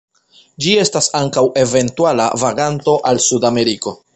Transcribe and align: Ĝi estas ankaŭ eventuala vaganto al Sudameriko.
Ĝi 0.65 0.71
estas 0.83 1.09
ankaŭ 1.19 1.43
eventuala 1.65 2.27
vaganto 2.45 2.99
al 3.11 3.25
Sudameriko. 3.31 3.95